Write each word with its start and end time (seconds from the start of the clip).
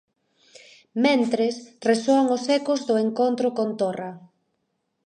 Mentres, 1.05 1.55
resoan 1.89 2.25
os 2.35 2.43
ecos 2.59 2.79
do 2.87 2.95
encontro 3.05 3.47
con 3.57 3.69
Torra. 3.79 4.11